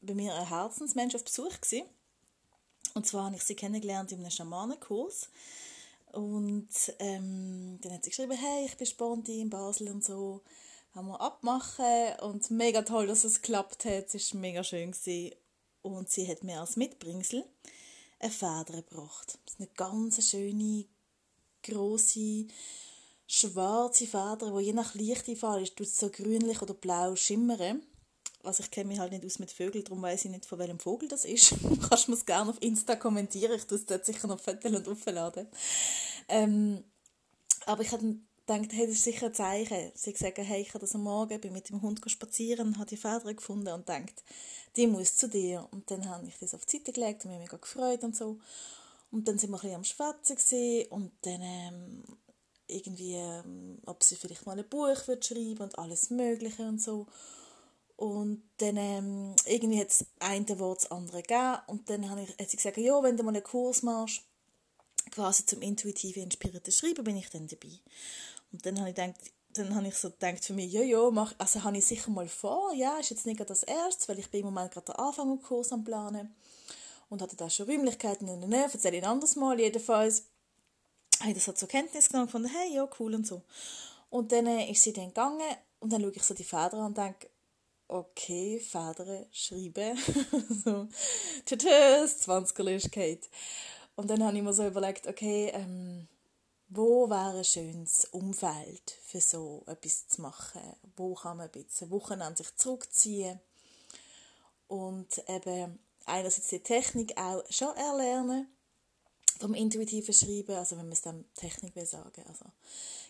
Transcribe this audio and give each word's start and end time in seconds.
bei 0.00 0.14
mir 0.14 0.34
ein 0.34 0.48
Herzensmensch 0.48 1.14
auf 1.14 1.24
Besuch. 1.24 1.60
Gewesen. 1.60 1.86
Und 2.94 3.06
zwar 3.06 3.26
habe 3.26 3.36
ich 3.36 3.42
sie 3.42 3.54
kennengelernt 3.54 4.12
in 4.12 4.20
einem 4.20 4.30
Schamanenkurs. 4.30 5.28
Und 6.12 6.68
ähm, 6.98 7.78
dann 7.80 7.92
hat 7.92 8.04
sie 8.04 8.10
geschrieben, 8.10 8.36
hey, 8.36 8.66
ich 8.66 8.76
bin 8.76 8.86
Sponti 8.86 9.40
in 9.40 9.50
Basel 9.50 9.88
und 9.88 10.04
so. 10.04 10.42
Haben 10.94 11.08
wir 11.08 11.20
abmachen 11.20 12.18
und 12.22 12.50
mega 12.50 12.82
toll, 12.82 13.06
dass 13.06 13.22
es 13.22 13.42
geklappt 13.42 13.84
hat. 13.84 14.12
Es 14.14 14.34
war 14.34 14.40
mega 14.40 14.64
schön. 14.64 14.90
Gewesen. 14.90 15.34
Und 15.82 16.10
sie 16.10 16.26
hat 16.28 16.42
mir 16.42 16.60
als 16.60 16.76
Mitbringsel 16.76 17.44
eine 18.18 18.30
Feder 18.30 18.82
gebracht. 18.82 19.38
Das 19.44 19.54
ist 19.54 19.60
eine 19.60 19.68
ganz 19.76 20.28
schöne, 20.28 20.84
grosse, 21.62 22.46
schwarze 23.26 24.06
Feder, 24.06 24.52
die 24.58 24.64
je 24.64 24.72
nach 24.72 24.94
Lichteinfall 24.94 25.62
ist, 25.62 25.78
so 25.96 26.10
grünlich 26.10 26.60
oder 26.60 26.74
blau 26.74 27.14
schimmern 27.14 27.82
also 28.42 28.62
ich 28.62 28.70
kenne 28.70 28.88
mich 28.88 28.98
halt 28.98 29.12
nicht 29.12 29.24
aus 29.24 29.38
mit 29.38 29.50
Vögeln, 29.50 29.84
darum 29.84 30.02
weiß 30.02 30.24
ich 30.24 30.30
nicht, 30.30 30.46
von 30.46 30.58
welchem 30.58 30.78
Vogel 30.78 31.08
das 31.08 31.24
ist. 31.24 31.54
Kannst 31.88 32.08
du 32.08 32.12
mir 32.12 32.18
gerne 32.18 32.50
auf 32.50 32.60
Insta 32.60 32.96
kommentieren, 32.96 33.56
ich 33.56 33.66
tue 33.66 33.78
es 33.78 33.86
dort 33.86 34.04
sicher 34.04 34.28
noch 34.28 34.40
Fotos 34.40 34.72
und 34.72 34.88
aufladen. 34.88 35.46
Ähm, 36.28 36.84
aber 37.66 37.82
ich 37.82 37.92
habe 37.92 38.16
gedacht, 38.46 38.72
hey, 38.72 38.86
das 38.86 38.96
ist 38.96 39.04
sicher 39.04 39.26
ein 39.26 39.34
Zeichen. 39.34 39.92
Sie 39.94 40.12
sagen, 40.12 40.44
hey, 40.44 40.62
ich 40.62 40.70
habe 40.70 40.80
das 40.80 40.94
am 40.94 41.02
Morgen, 41.02 41.40
bin 41.40 41.52
mit 41.52 41.68
dem 41.68 41.82
Hund 41.82 42.00
spazieren, 42.06 42.78
habe 42.78 42.88
die 42.88 42.96
Feder 42.96 43.32
gefunden 43.34 43.72
und 43.72 43.88
denkt, 43.88 44.22
die 44.76 44.86
muss 44.86 45.16
zu 45.16 45.28
dir. 45.28 45.68
Und 45.70 45.90
dann 45.90 46.08
habe 46.08 46.26
ich 46.26 46.38
das 46.38 46.54
auf 46.54 46.66
die 46.66 46.78
Seite 46.78 46.92
gelegt 46.92 47.24
und 47.24 47.30
mich 47.32 47.40
mega 47.40 47.56
gefreut 47.56 48.02
und 48.02 48.16
so. 48.16 48.38
Und 49.10 49.26
dann 49.28 49.38
sind 49.38 49.50
wir 49.50 49.56
ein 49.56 49.60
bisschen 49.60 49.76
am 49.76 49.84
Schwätzen 49.84 50.86
und 50.90 51.12
dann 51.22 51.42
ähm, 51.42 52.02
irgendwie, 52.66 53.14
ähm, 53.14 53.78
ob 53.86 54.02
sie 54.02 54.16
vielleicht 54.16 54.46
mal 54.46 54.58
ein 54.58 54.68
Buch 54.68 55.06
wird 55.08 55.24
schreiben 55.24 55.62
und 55.62 55.78
alles 55.78 56.10
Mögliche 56.10 56.62
und 56.62 56.80
so. 56.80 57.06
Und 58.00 58.42
dann 58.56 58.78
ähm, 58.78 59.36
irgendwie 59.44 59.78
hat 59.78 59.88
es 59.88 60.06
eine 60.20 60.58
Wort 60.58 60.84
das 60.84 60.90
andere 60.90 61.20
gegeben. 61.20 61.58
Und 61.66 61.90
dann 61.90 62.08
habe 62.08 62.22
ich, 62.22 62.30
hat 62.30 62.48
sie 62.48 62.56
gesagt, 62.56 62.78
ja, 62.78 63.02
wenn 63.02 63.18
du 63.18 63.22
mal 63.22 63.34
einen 63.34 63.44
Kurs 63.44 63.82
machst, 63.82 64.22
quasi 65.10 65.44
zum 65.44 65.60
intuitiven, 65.60 66.22
inspirierten 66.22 66.72
Schreiben, 66.72 67.04
bin 67.04 67.18
ich 67.18 67.28
dann 67.28 67.46
dabei. 67.46 67.78
Und 68.52 68.64
dann 68.64 68.78
habe 68.78 68.88
ich 68.88 68.94
gedacht, 68.94 69.20
dann 69.52 69.74
habe 69.74 69.88
ich 69.88 69.96
so 69.96 70.08
gedacht 70.08 70.42
für 70.42 70.54
mich, 70.54 70.72
ja, 70.72 70.80
ja, 70.80 71.10
mach, 71.10 71.34
also 71.36 71.62
habe 71.62 71.76
ich 71.76 71.84
sicher 71.84 72.10
mal 72.10 72.26
vor, 72.26 72.72
ja, 72.72 72.96
ist 72.96 73.10
jetzt 73.10 73.26
nicht 73.26 73.38
das 73.38 73.64
Erste, 73.64 74.08
weil 74.08 74.18
ich 74.18 74.30
bin 74.30 74.40
im 74.40 74.46
Moment 74.46 74.72
gerade 74.72 74.86
den 74.86 74.96
Anfang 74.96 75.32
im 75.32 75.42
Kurs 75.42 75.70
am 75.70 75.84
Planen 75.84 76.34
und 77.10 77.20
hatte 77.20 77.36
da 77.36 77.50
schon 77.50 77.68
Räumlichkeiten, 77.68 78.30
und 78.30 78.48
ne, 78.48 78.62
erzähle 78.62 78.96
ich 78.96 79.02
ein 79.02 79.10
anderes 79.10 79.36
Mal, 79.36 79.60
jedenfalls 79.60 80.24
habe 81.18 81.32
ich 81.32 81.36
das 81.36 81.48
halt 81.48 81.58
zur 81.58 81.68
Kenntnis 81.68 82.08
genommen, 82.08 82.30
von 82.30 82.46
hey, 82.46 82.76
ja, 82.76 82.88
cool 82.98 83.14
und 83.14 83.26
so. 83.26 83.42
Und 84.08 84.32
dann 84.32 84.46
äh, 84.46 84.70
ist 84.70 84.84
sie 84.84 84.94
dann 84.94 85.08
gegangen 85.08 85.42
und 85.80 85.92
dann 85.92 86.00
schaue 86.00 86.12
ich 86.12 86.22
so 86.22 86.32
die 86.32 86.44
Feder 86.44 86.74
an 86.74 86.86
und 86.86 86.96
denke, 86.96 87.28
okay, 87.90 88.60
Federn 88.60 89.26
schreiben. 89.32 89.98
so, 90.64 90.86
tschüss, 91.44 92.28
20er 92.28 93.12
ist. 93.12 93.30
Und 93.96 94.08
dann 94.08 94.24
habe 94.24 94.36
ich 94.36 94.42
mir 94.42 94.52
so 94.52 94.66
überlegt, 94.66 95.06
okay, 95.06 95.50
ähm, 95.52 96.08
wo 96.68 97.10
wäre 97.10 97.38
ein 97.38 97.44
schönes 97.44 98.04
Umfeld 98.06 98.96
für 99.02 99.20
so 99.20 99.64
etwas 99.66 100.08
zu 100.08 100.22
machen? 100.22 100.60
Wo 100.96 101.14
kann 101.14 101.38
man 101.38 101.46
ein 101.46 101.52
bisschen 101.64 101.90
Wochenende 101.90 102.42
sich 102.42 102.54
zurückziehen 102.56 103.40
und 104.68 105.22
eben 105.28 105.78
einerseits 106.06 106.48
die 106.48 106.62
Technik 106.62 107.18
auch 107.18 107.42
schon 107.50 107.76
erlernen 107.76 108.48
vom 109.40 109.54
intuitiven 109.54 110.12
Schreiben, 110.12 110.54
also 110.54 110.76
wenn 110.76 110.84
man 110.84 110.92
es 110.92 111.00
dann 111.00 111.24
Technik 111.34 111.74
will 111.74 111.86
sagen, 111.86 112.22
also 112.28 112.44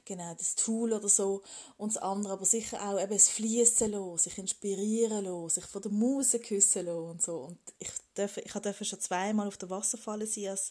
genau 0.04 0.32
das 0.34 0.54
Tool 0.54 0.92
oder 0.92 1.08
so 1.08 1.42
und 1.76 1.94
das 1.94 2.02
andere, 2.02 2.34
aber 2.34 2.44
sicher 2.44 2.80
auch 2.88 3.00
eben 3.00 3.12
das 3.12 3.28
Fließen 3.28 3.90
lassen, 3.90 4.18
sich 4.18 4.38
inspirieren 4.38 5.24
lassen, 5.24 5.48
sich 5.50 5.64
von 5.66 5.82
der 5.82 5.90
Muse 5.90 6.38
küssen 6.38 6.86
lassen 6.86 7.10
und 7.10 7.22
so. 7.22 7.38
Und 7.38 7.58
ich 7.80 7.90
darf, 8.14 8.36
ich 8.36 8.52
durfte 8.52 8.84
schon 8.84 9.00
zweimal 9.00 9.48
auf 9.48 9.56
der 9.56 9.70
Wasserfalle 9.70 10.26
sein 10.26 10.48
als 10.48 10.70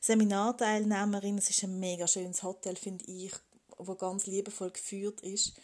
Seminarteilnehmerin, 0.00 1.38
es 1.38 1.50
ist 1.50 1.64
ein 1.64 1.80
mega 1.80 2.06
schönes 2.06 2.42
Hotel, 2.42 2.76
finde 2.76 3.04
ich, 3.06 3.32
wo 3.78 3.94
ganz 3.94 4.26
liebevoll 4.26 4.70
geführt 4.70 5.22
ist. 5.22 5.54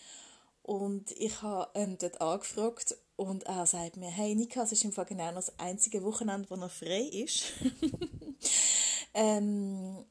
Und 0.62 1.10
ich 1.12 1.42
habe 1.42 1.70
ähm, 1.74 1.98
dort 1.98 2.22
angefragt 2.22 2.96
und 3.16 3.42
er 3.42 3.66
sagt 3.66 3.98
mir, 3.98 4.08
hey 4.08 4.34
Nika, 4.34 4.62
es 4.62 4.72
ist 4.72 4.84
im 4.84 4.92
Fall 4.92 5.04
genau 5.04 5.30
das 5.32 5.58
einzige 5.58 6.02
Wochenende, 6.02 6.48
wo 6.48 6.56
noch 6.56 6.70
frei 6.70 7.02
ist. 7.02 7.44
ähm, 9.14 10.04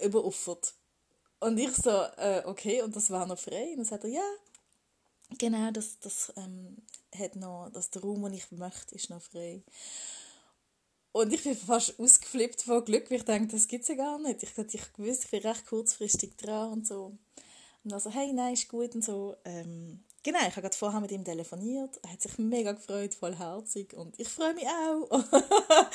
überuffert. 0.00 0.74
Und 1.40 1.58
ich 1.58 1.74
so, 1.74 1.90
äh, 1.90 2.42
okay, 2.44 2.82
und 2.82 2.94
das 2.94 3.10
war 3.10 3.26
noch 3.26 3.38
frei? 3.38 3.70
Und 3.70 3.78
dann 3.78 3.84
sagt 3.84 4.04
er, 4.04 4.10
ja, 4.10 4.30
genau, 5.38 5.70
das, 5.70 5.98
das 6.00 6.32
ähm, 6.36 6.76
hat 7.16 7.36
noch, 7.36 7.70
das 7.72 7.90
der 7.90 8.02
Raum, 8.02 8.22
den 8.24 8.34
ich 8.34 8.50
möchte, 8.52 8.94
ist 8.94 9.10
noch 9.10 9.22
frei. 9.22 9.62
Und 11.12 11.32
ich 11.32 11.42
bin 11.42 11.56
fast 11.56 11.98
ausgeflippt 11.98 12.62
vor 12.62 12.84
Glück, 12.84 13.10
weil 13.10 13.18
ich 13.18 13.24
denke, 13.24 13.52
das 13.52 13.66
gibt 13.66 13.82
es 13.82 13.88
ja 13.88 13.96
gar 13.96 14.18
nicht. 14.18 14.42
Ich 14.42 14.54
dachte, 14.54 14.76
ich 14.76 14.98
wusste, 14.98 15.24
ich 15.24 15.30
bin 15.30 15.42
recht 15.42 15.66
kurzfristig 15.66 16.36
dran 16.36 16.72
und 16.72 16.86
so. 16.86 17.16
Und 17.82 17.92
dann 17.92 18.00
so, 18.00 18.10
hey, 18.10 18.32
nein, 18.32 18.54
ist 18.54 18.68
gut 18.68 18.94
und 18.94 19.04
so. 19.04 19.36
Ähm, 19.44 20.04
Genau, 20.22 20.40
ich 20.40 20.50
habe 20.50 20.62
gerade 20.62 20.76
vorher 20.76 21.00
mit 21.00 21.12
ihm 21.12 21.24
telefoniert. 21.24 21.98
Er 22.02 22.12
hat 22.12 22.20
sich 22.20 22.36
mega 22.36 22.72
gefreut, 22.72 23.14
voll 23.14 23.36
herzig. 23.36 23.94
Und 23.94 24.20
ich 24.20 24.28
freue 24.28 24.52
mich 24.52 24.66
auch. 24.66 25.08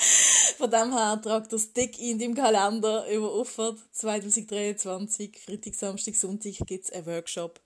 Von 0.58 0.72
dem 0.72 0.94
her 0.94 1.22
tragt 1.22 1.53
das 1.53 1.74
dick 1.74 2.00
in 2.00 2.18
deinem 2.18 2.34
Kalender 2.34 3.08
über 3.12 3.35
Uffert 3.35 3.78
2023. 3.91 5.40
Freitag, 5.40 5.75
Samstag, 5.75 6.16
Sonntag 6.16 6.53
gibt 6.66 6.85
es 6.85 6.91
einen 6.91 7.06
Workshop 7.06 7.62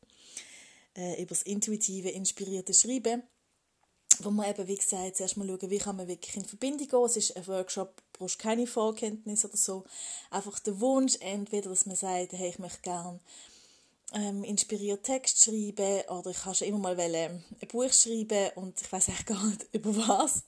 äh, 0.98 1.22
über 1.22 1.30
das 1.30 1.44
intuitive, 1.44 2.10
inspirierte 2.10 2.74
Schreiben. 2.74 3.24
Wo 4.22 4.30
man 4.30 4.50
eben, 4.50 4.68
wie 4.68 4.76
gesagt, 4.76 5.16
zuerst 5.16 5.38
mal 5.38 5.48
schauen, 5.48 5.70
wie 5.70 5.78
kann 5.78 5.96
man 5.96 6.10
wirklich 6.10 6.36
in 6.36 6.44
Verbindung 6.44 6.90
gehen. 6.90 7.06
Es 7.06 7.16
ist 7.16 7.38
ein 7.38 7.48
Workshop, 7.48 7.96
du 7.96 8.20
brauchst 8.20 8.38
keine 8.38 8.68
Vorkenntnis 8.68 9.46
oder 9.46 9.56
so. 9.56 9.86
Einfach 10.30 10.60
der 10.60 10.82
Wunsch, 10.82 11.16
entweder, 11.22 11.70
dass 11.70 11.86
man 11.86 11.96
sagt, 11.96 12.34
hey, 12.34 12.50
ich 12.50 12.60
möchte 12.60 12.82
gerne 12.82 13.22
ähm, 14.14 14.44
inspiriert 14.44 15.04
Text 15.04 15.44
schreiben 15.44 16.02
oder 16.10 16.32
ich 16.32 16.46
habe 16.46 16.56
schon 16.56 16.68
immer 16.68 16.80
mal 16.80 17.00
ein 17.00 17.44
Buch 17.68 17.92
schreiben 17.94 18.52
und 18.56 18.82
ich 18.82 18.92
weiß 18.92 19.10
eigentlich 19.10 19.26
gar 19.26 19.46
nicht 19.46 19.68
über 19.74 19.96
was. 19.96 20.44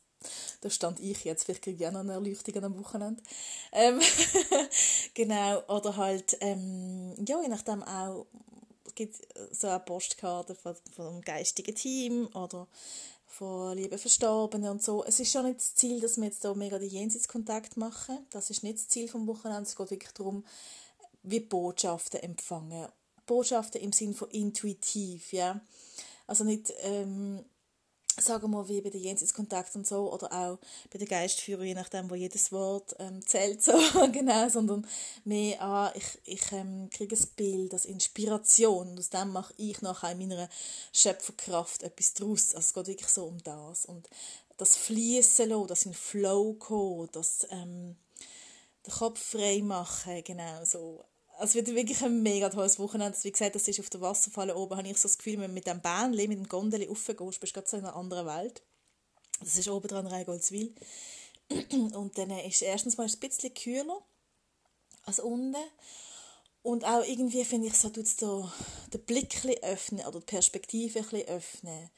Da 0.62 0.70
stand 0.70 1.00
ich 1.00 1.24
jetzt, 1.24 1.46
vielleicht 1.46 1.64
kriege 1.64 1.84
ich 1.84 1.88
auch 1.88 1.94
noch 1.94 2.02
eine 2.02 2.14
Erleuchtung 2.14 2.64
am 2.64 2.80
Wochenende. 2.80 3.24
Ähm, 3.72 4.00
genau, 5.16 5.64
oder 5.68 5.98
halt, 5.98 6.38
ähm, 6.42 7.16
ja, 7.28 7.42
je 7.42 7.48
nachdem 7.48 7.82
auch, 7.84 8.28
es 8.86 8.94
gibt 8.94 9.16
so 9.52 9.68
eine 9.68 9.80
Postkarte 9.80 10.54
von, 10.54 10.76
vom 10.96 11.22
geistigen 11.22 11.74
Team 11.74 12.28
oder 12.36 12.68
von 13.26 13.76
lieben 13.76 13.98
Verstorbenen 13.98 14.70
und 14.70 14.84
so. 14.84 15.04
Es 15.06 15.20
ist 15.20 15.32
schon 15.32 15.46
nicht 15.46 15.60
das 15.60 15.74
Ziel, 15.74 16.00
dass 16.02 16.18
wir 16.18 16.26
jetzt 16.26 16.44
da 16.46 16.54
mega 16.54 16.78
den 16.78 16.90
Jenseitskontakt 16.90 17.78
machen. 17.78 18.20
Das 18.30 18.50
ist 18.50 18.62
nicht 18.62 18.76
das 18.76 18.90
Ziel 18.90 19.08
vom 19.08 19.26
Wochenende. 19.26 19.64
Es 19.64 19.76
geht 19.76 19.90
wirklich 19.90 20.12
darum, 20.12 20.46
wie 21.24 21.40
Botschaften 21.40 22.20
empfangen 22.20 22.88
Botschaften 23.32 23.80
im 23.80 23.94
Sinn 23.94 24.14
von 24.14 24.30
intuitiv, 24.32 25.32
ja. 25.32 25.62
Also 26.28 26.44
nicht, 26.44 26.74
ähm, 26.82 27.46
sagen 28.20 28.52
wir, 28.52 28.68
wie 28.68 28.82
bei 28.82 28.90
den 28.90 29.00
Jenseitskontakt 29.00 29.74
und 29.78 29.88
so, 29.88 30.12
oder 30.12 30.34
auch 30.34 30.60
bei 30.92 31.00
den 31.00 31.08
Geistführern, 31.08 31.66
je 31.66 31.74
nachdem, 31.74 32.10
wo 32.10 32.16
jedes 32.16 32.52
Wort 32.52 32.94
ähm, 33.00 33.26
zählt, 33.26 33.64
so, 33.64 33.72
genau, 34.12 34.50
sondern 34.50 34.86
mehr, 35.24 35.62
ah, 35.62 35.94
ich, 35.96 36.20
ich 36.26 36.52
ähm, 36.52 36.90
kriege 36.90 37.16
ein 37.16 37.28
Bild, 37.38 37.72
das 37.72 37.86
Inspiration, 37.86 38.90
und 38.90 39.00
aus 39.00 39.12
dem 39.12 39.32
mache 39.32 39.54
ich 39.56 39.82
nachher 39.82 40.12
in 40.12 40.18
meiner 40.18 40.50
Schöpferkraft 40.92 41.84
etwas 41.84 42.14
draus. 42.14 42.54
Also 42.54 42.60
es 42.60 42.74
geht 42.74 42.88
wirklich 42.88 43.10
so 43.10 43.28
um 43.28 43.42
das. 43.44 43.86
Und 43.86 44.10
das 44.58 44.76
Fließen 44.76 45.48
lassen, 45.48 45.68
das 45.68 45.86
in 45.86 45.94
Flow 45.94 46.56
kommen, 46.56 47.08
das 47.14 47.48
ähm, 47.50 47.96
den 48.86 48.94
Kopf 48.94 49.22
frei 49.22 49.62
machen, 49.64 50.22
genau, 50.26 50.66
so 50.66 51.06
es 51.44 51.56
wird 51.56 51.68
wirklich 51.68 52.04
ein 52.04 52.22
mega 52.22 52.50
tolles 52.50 52.80
Wochenende. 52.80 53.18
Wie 53.24 53.32
gesagt, 53.32 53.56
das 53.56 53.68
ist 53.68 53.80
auf 53.80 53.90
der 53.90 54.02
Wasserfalle 54.02 54.56
oben, 54.56 54.78
habe 54.78 54.88
ich 54.88 54.98
so 54.98 55.08
das 55.08 55.18
Gefühl, 55.18 55.40
wenn 55.40 55.50
du 55.50 55.54
mit 55.54 55.68
dem 55.68 55.82
Bähnchen, 55.82 56.30
mit 56.30 56.38
dem 56.38 56.48
Gondeli 56.48 56.88
raufgehst, 56.88 57.40
bist 57.40 57.56
du 57.56 57.60
gerade 57.60 57.70
so 57.70 57.78
in 57.78 57.86
einer 57.86 57.96
anderen 57.96 58.28
Welt. 58.28 58.62
Das 59.40 59.58
ist 59.58 59.68
oben 59.68 59.88
dran 59.88 60.08
Rheingoldswil. 60.08 60.74
Und 61.94 62.18
dann 62.18 62.30
ist 62.32 62.62
erstens 62.62 62.98
mal 62.98 63.08
ein 63.08 63.20
bisschen 63.20 63.54
kühler 63.54 64.02
als 65.04 65.20
unten. 65.20 65.56
Und 66.64 66.86
auch 66.86 67.04
irgendwie 67.04 67.44
finde 67.44 67.68
ich, 67.68 67.78
so 67.78 67.90
tut 67.90 68.06
es 68.06 68.18
den 68.18 69.06
Blick 69.06 69.44
ein 69.44 69.64
öffnen 69.64 70.06
oder 70.06 70.20
die 70.20 70.26
Perspektive 70.26 71.00
ein 71.00 71.28
öffnen. 71.28 71.90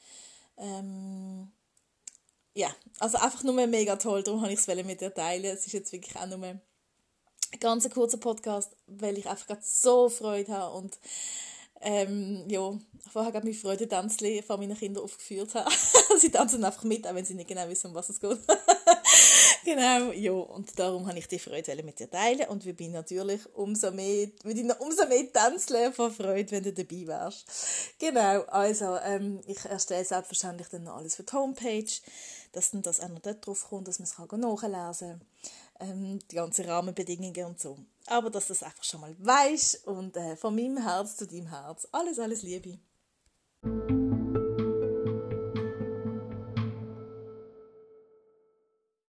Ähm, 0.56 1.52
ja, 2.54 2.74
also 2.98 3.18
einfach 3.18 3.42
nur 3.42 3.66
mega 3.66 3.96
toll, 3.96 4.22
darum 4.22 4.40
habe 4.40 4.52
ich 4.52 4.60
es 4.60 4.66
mit 4.66 5.00
dir 5.00 5.12
teilen. 5.12 5.44
Es 5.44 5.66
ist 5.66 5.72
jetzt 5.72 5.92
wirklich 5.92 6.16
auch 6.16 6.26
nur 6.26 6.60
ganz 7.64 7.88
kurzer 7.88 8.18
Podcast, 8.18 8.76
weil 8.86 9.16
ich 9.16 9.26
einfach 9.26 9.46
gerade 9.46 9.62
so 9.64 10.10
Freude 10.10 10.52
habe 10.52 10.76
und 10.76 10.98
ähm, 11.80 12.44
ja, 12.46 12.78
vorher 13.10 13.32
gerade 13.32 13.46
meine 13.46 13.56
Freude 13.56 13.88
Tanzli 13.88 14.42
von 14.42 14.60
meinen 14.60 14.76
Kindern 14.76 15.02
aufgeführt 15.02 15.54
habe. 15.54 15.70
sie 16.18 16.30
tanzen 16.30 16.62
einfach 16.62 16.84
mit, 16.84 17.06
auch 17.06 17.14
wenn 17.14 17.24
sie 17.24 17.32
nicht 17.32 17.48
genau 17.48 17.66
wissen, 17.68 17.88
um 17.88 17.94
was 17.94 18.10
es 18.10 18.20
geht. 18.20 18.38
genau, 19.64 20.12
ja, 20.12 20.32
und 20.32 20.78
darum 20.78 21.06
habe 21.06 21.18
ich 21.18 21.26
die 21.26 21.38
Freude 21.38 21.82
mit 21.82 21.98
dir 21.98 22.10
teilen 22.10 22.48
und 22.50 22.66
wir 22.66 22.74
bin 22.74 22.92
natürlich 22.92 23.40
umso 23.54 23.90
mehr, 23.92 24.28
würde 24.42 24.76
umso 24.80 25.06
mehr 25.06 25.32
tanzen 25.32 25.90
vor 25.94 26.10
Freude, 26.10 26.50
wenn 26.50 26.64
du 26.64 26.72
dabei 26.74 27.06
wärst. 27.06 27.46
Genau, 27.98 28.42
also 28.42 28.98
ähm, 28.98 29.40
ich 29.46 29.64
erstelle 29.64 30.04
selbstverständlich 30.04 30.68
dann 30.68 30.84
noch 30.84 30.96
alles 30.96 31.16
für 31.16 31.22
die 31.22 31.32
Homepage, 31.32 31.92
dass 32.52 32.72
dann 32.72 32.82
das 32.82 33.00
auch 33.00 33.08
noch 33.08 33.20
dort 33.20 33.46
drauf 33.46 33.68
kommt, 33.70 33.88
dass 33.88 33.98
man 33.98 34.04
es 34.04 34.18
nachlesen 34.18 35.08
kann, 35.08 35.20
ähm, 35.80 36.18
die 36.30 36.36
ganzen 36.36 36.66
Rahmenbedingungen 36.66 37.46
und 37.46 37.60
so. 37.60 37.78
Aber 38.06 38.30
dass 38.30 38.48
das 38.48 38.62
einfach 38.62 38.84
schon 38.84 39.00
mal 39.00 39.16
weißt 39.18 39.86
und 39.86 40.16
äh, 40.16 40.36
von 40.36 40.54
meinem 40.54 40.78
Herz 40.78 41.16
zu 41.16 41.26
deinem 41.26 41.48
Herz. 41.48 41.88
Alles, 41.92 42.18
alles 42.18 42.42
Liebe. 42.42 42.78